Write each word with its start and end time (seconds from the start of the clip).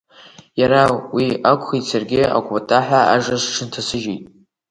Иара 0.59 0.81
уи 1.15 1.27
акәхеит 1.51 1.85
саргьы 1.89 2.21
акәапаҳәа 2.37 2.99
ажра 3.13 3.37
сҽынҭасыжьт. 3.43 4.23